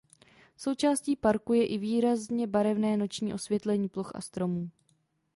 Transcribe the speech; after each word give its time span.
Součástí 0.57 1.15
parku 1.15 1.53
je 1.53 1.65
i 1.67 1.77
výrazně 1.77 2.47
barevné 2.47 2.97
noční 2.97 3.33
osvětlení 3.33 3.89
ploch 3.89 4.11
a 4.15 4.21
stromů. 4.21 4.69